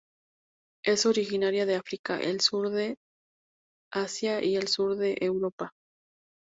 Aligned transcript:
Es 0.83 1.05
originaria 1.05 1.67
de 1.67 1.75
África, 1.75 2.19
el 2.19 2.41
sur 2.41 2.71
de 2.71 2.95
Asia 3.93 4.43
y 4.43 4.55
el 4.55 4.67
sur 4.67 4.95
de 4.95 5.15
Europa. 5.21 5.73